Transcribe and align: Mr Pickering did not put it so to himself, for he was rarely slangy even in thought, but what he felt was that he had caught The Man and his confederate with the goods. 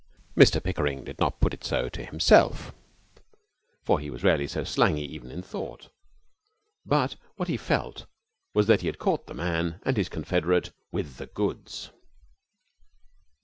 Mr 0.35 0.63
Pickering 0.63 1.03
did 1.03 1.19
not 1.19 1.39
put 1.39 1.53
it 1.53 1.63
so 1.63 1.87
to 1.87 2.03
himself, 2.03 2.73
for 3.85 3.99
he 3.99 4.09
was 4.09 4.23
rarely 4.23 4.47
slangy 4.47 5.05
even 5.05 5.29
in 5.29 5.43
thought, 5.43 5.89
but 6.83 7.17
what 7.35 7.47
he 7.49 7.55
felt 7.55 8.07
was 8.55 8.65
that 8.65 8.81
he 8.81 8.87
had 8.87 8.97
caught 8.97 9.27
The 9.27 9.35
Man 9.35 9.79
and 9.85 9.97
his 9.97 10.09
confederate 10.09 10.71
with 10.91 11.17
the 11.17 11.27
goods. 11.27 11.91